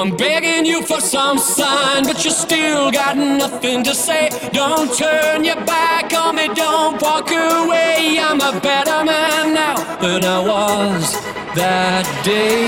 [0.00, 4.30] I'm begging you for some sign, but you still got nothing to say.
[4.50, 8.16] Don't turn your back on me, don't walk away.
[8.18, 11.04] I'm a better man now than I was
[11.52, 12.64] that day.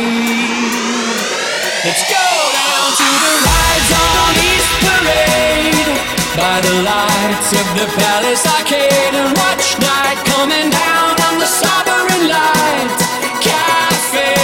[1.89, 5.89] Let's go down to the rides on East Parade
[6.37, 12.29] by the lights of the Palace Arcade and watch night coming down on the sovereign
[12.29, 12.93] light.
[13.41, 14.37] Cafe.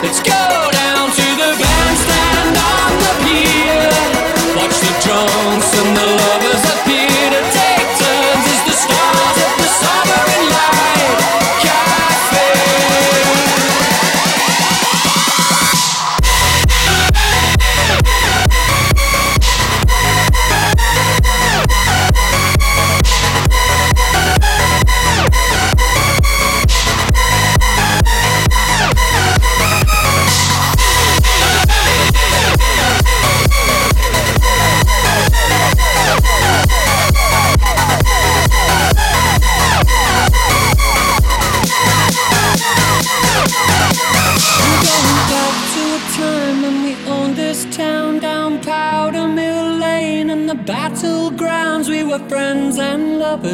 [0.00, 0.55] Let's go!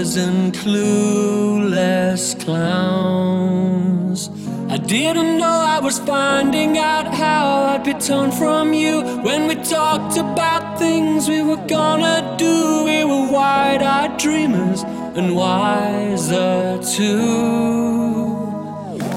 [0.03, 4.31] and clueless clowns.
[4.69, 9.55] I didn't know I was finding out how I'd be torn from you when we
[9.55, 12.85] talked about things we were gonna do.
[12.85, 18.35] We were wide eyed dreamers and wiser too.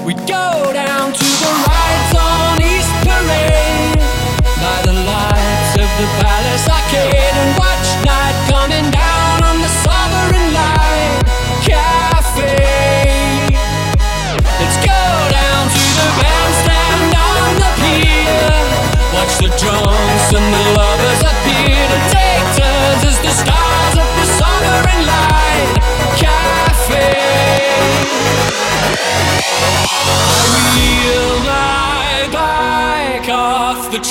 [0.06, 3.98] We'd go down to the rides on East Parade
[4.62, 7.25] by the lights of the Palace Arcade.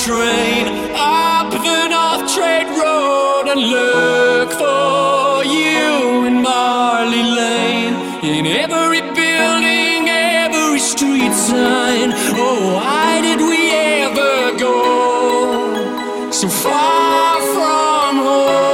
[0.04, 7.94] train up the North Trade Road and look for you in Marley Lane.
[8.22, 12.12] In every building, every street sign.
[12.36, 18.66] Oh, why did we ever go so far from home?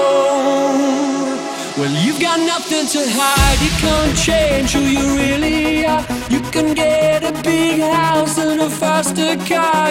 [1.79, 6.05] Well, you've got nothing to hide, you can't change who you really are.
[6.31, 9.82] You can get a big house and a faster car.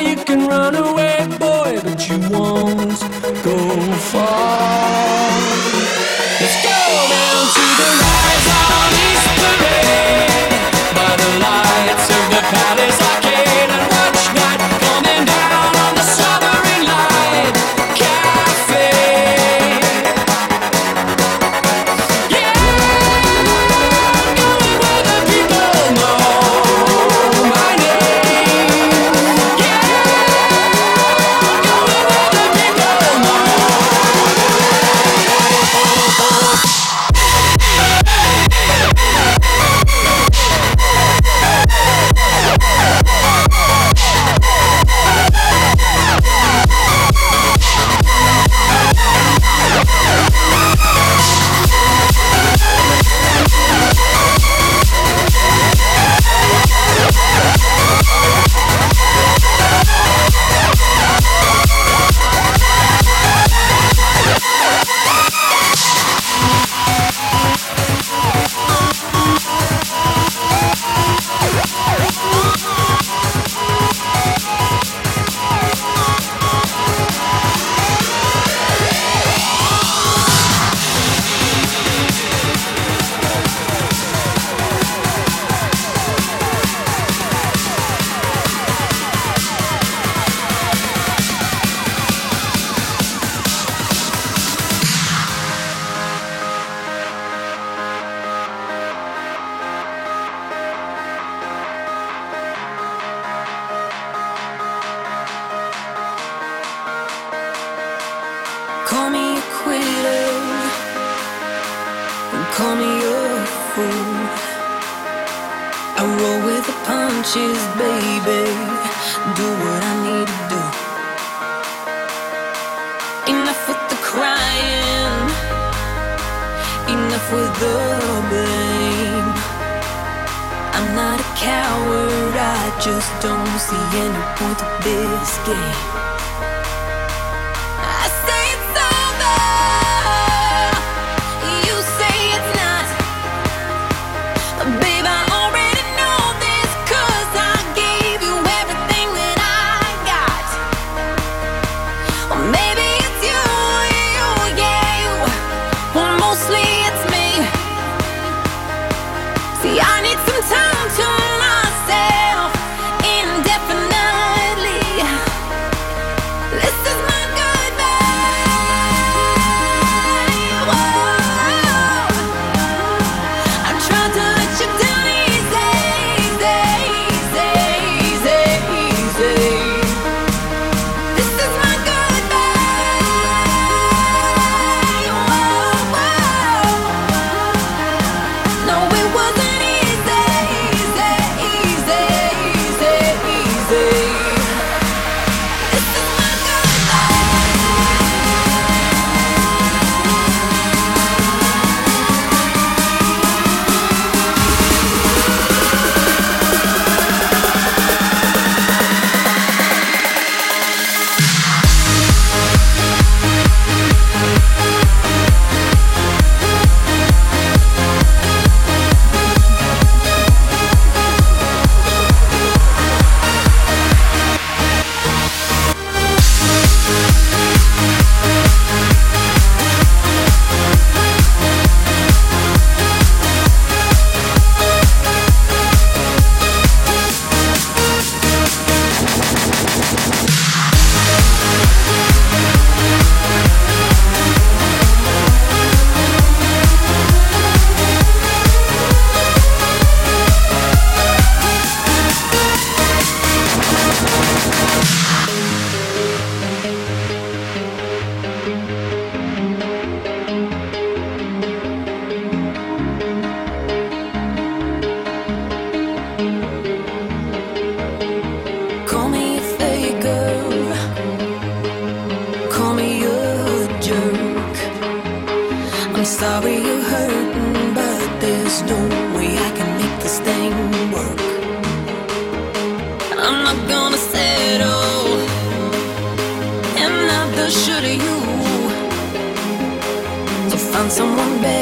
[290.92, 291.61] someone better.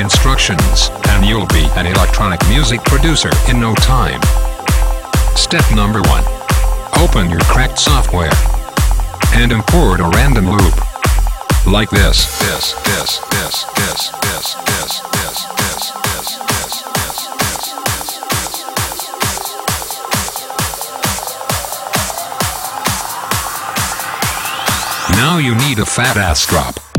[0.00, 4.20] Instructions, and you'll be an electronic music producer in no time.
[5.36, 6.24] Step number 1.
[7.04, 8.32] Open your cracked software
[9.34, 10.74] and import a random loop.
[11.66, 16.70] Like this, this, this, this, this, this, this, this, this, this, this, this,
[25.10, 26.89] Now you need a fat ass drop.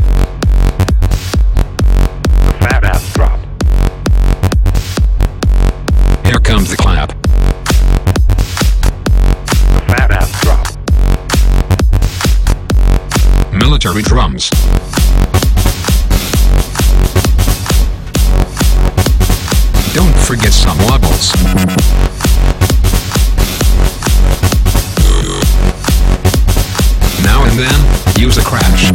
[13.84, 14.48] Military drums.
[19.92, 21.32] Don't forget some levels.
[27.24, 28.86] Now and then, use a crash.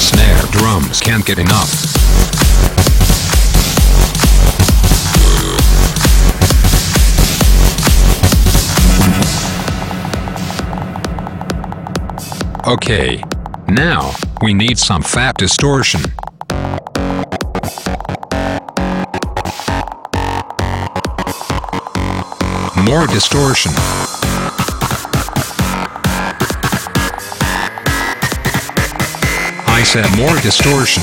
[0.00, 1.93] Snare drums can't get enough.
[12.66, 13.22] Okay.
[13.68, 16.00] Now, we need some fat distortion.
[22.86, 23.72] More distortion.
[29.66, 31.02] I said more distortion.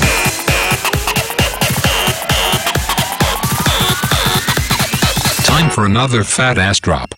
[5.44, 7.14] Time for another fat ass drop.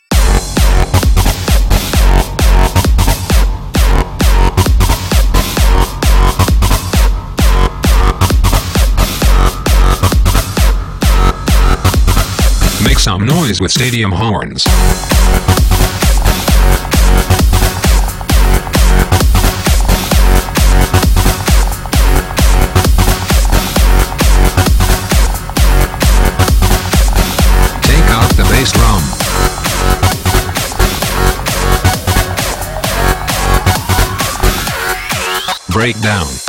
[13.05, 14.64] some noise with stadium horns.
[35.69, 36.43] Breakdown.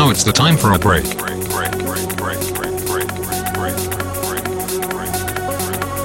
[0.00, 1.04] Now it's the time for a break.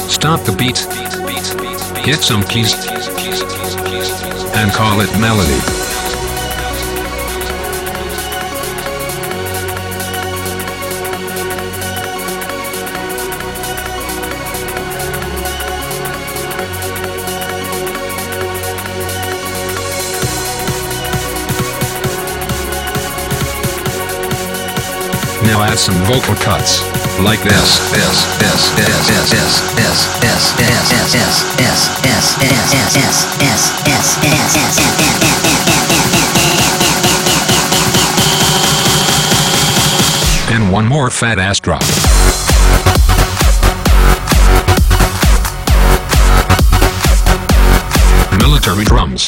[0.09, 0.79] Stop the beat.
[2.03, 2.73] Hit some keys.
[4.53, 5.74] And call it melody.
[25.65, 26.81] Add some vocal cuts.
[27.19, 32.69] Like this, this, this, this, this, this, this, this, this, this, this, this, this,
[33.39, 34.45] this, this, this, this,
[40.51, 41.81] And one more fat ass drop.
[48.39, 49.27] Military drums.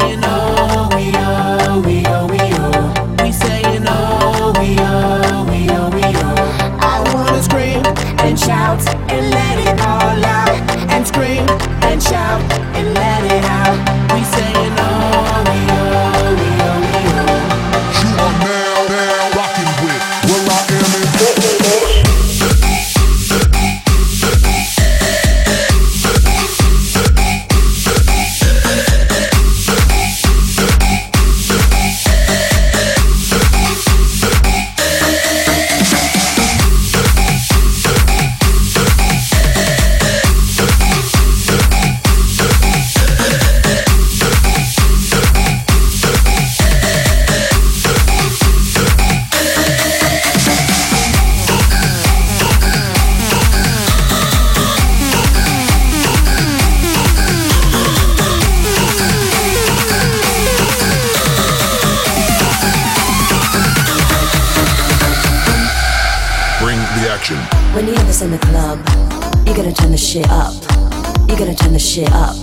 [71.81, 72.35] shit up.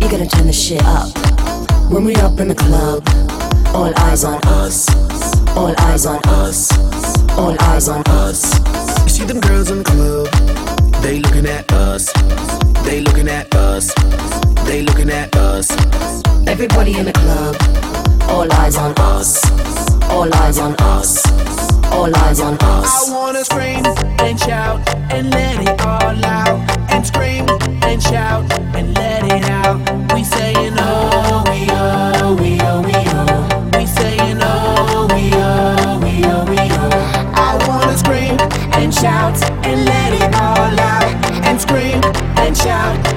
[0.00, 1.12] You gotta turn the shit up.
[1.90, 3.06] When we up in the club,
[3.74, 4.88] all eyes on us.
[5.54, 6.72] All eyes on us.
[7.36, 8.42] All eyes on us.
[9.02, 10.26] You see them girls in the club,
[11.02, 12.10] they looking at us.
[12.84, 13.92] They looking at us.
[14.64, 15.70] They looking at us.
[16.46, 17.56] Everybody in the club,
[18.30, 19.44] all eyes on us.
[20.04, 21.24] All eyes on us.
[21.92, 23.10] All eyes on us.
[23.10, 23.84] I wanna scream
[24.18, 26.71] and shout and let it all out.
[27.02, 27.46] And scream
[27.82, 30.14] and shout and let it out.
[30.14, 33.70] We saying oh, we oh, we oh, we oh.
[33.76, 37.32] We saying oh, we oh, we oh, we oh.
[37.34, 38.38] I wanna scream
[38.78, 39.34] and shout
[39.66, 41.42] and let it all out.
[41.44, 42.00] And scream
[42.38, 43.11] and shout